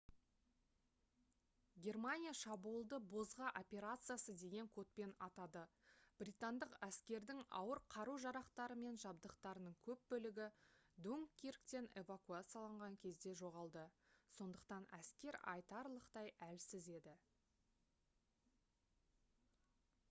[1.87, 5.61] германия шабуылды «бозғы операциясы» деген кодпен атады.
[6.21, 10.47] британдық әскердің ауыр қару-жарақтары мен жабдықтарының көп бөлігі
[11.07, 13.83] дункирктен эвакуацияланған кезде жоғалды
[14.39, 17.13] сондықтан әскер айтарлықтай әлсіз еді